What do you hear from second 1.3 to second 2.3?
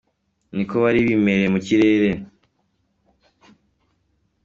mu kirere.